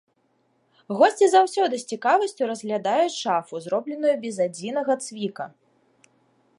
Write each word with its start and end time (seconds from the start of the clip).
Госці 1.01 1.25
заўсёды 1.33 1.75
з 1.81 1.85
цікавасцю 1.91 2.43
разглядаюць 2.53 3.13
шафу, 3.23 3.55
зробленую 3.67 4.15
без 4.25 4.35
адзінага 4.49 4.93
цвіка! 5.09 5.45